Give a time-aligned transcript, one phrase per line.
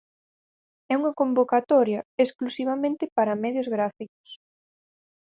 [0.91, 4.29] É unha convocatoria exclusivamente para medios gráficos.